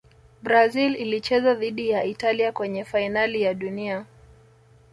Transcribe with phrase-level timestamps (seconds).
[0.43, 4.05] brazil ilicheza dhidi ya italia kwenye fainali ya dunia